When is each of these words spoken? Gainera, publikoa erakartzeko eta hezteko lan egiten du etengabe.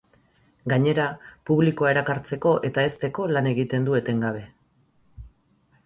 Gainera, 0.71 1.05
publikoa 1.51 1.91
erakartzeko 1.95 2.55
eta 2.71 2.87
hezteko 2.89 3.29
lan 3.37 3.53
egiten 3.53 3.89
du 3.91 4.01
etengabe. 4.01 4.47